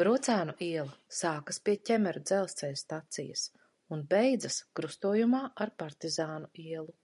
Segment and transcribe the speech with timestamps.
[0.00, 3.44] Brocēnu iela sākas pie Ķemeru dzelzceļa stacijas
[3.98, 7.00] un beidzas krustojumā ar Partizānu ielu.